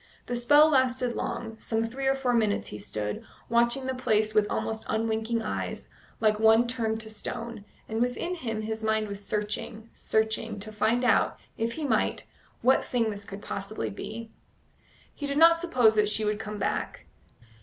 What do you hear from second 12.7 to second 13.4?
thing this